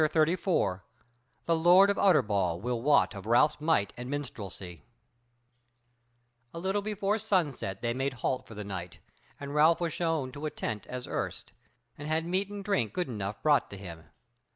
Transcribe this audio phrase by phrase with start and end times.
[0.03, 0.85] CHAPTER 34
[1.45, 4.83] The Lord of Utterbol Will Wot of Ralph's Might and Minstrelsy
[6.51, 8.97] A little before sunset they made halt for the night,
[9.39, 11.51] and Ralph was shown to a tent as erst,
[11.99, 14.05] and had meat and drink good enough brought to him.